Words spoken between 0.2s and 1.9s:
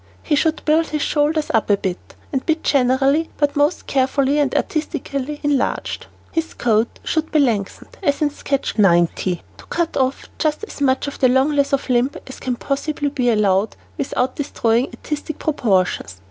He should build his shoulders up a